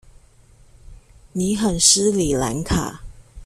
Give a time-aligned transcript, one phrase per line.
[1.33, 3.03] 你很失禮蘭卡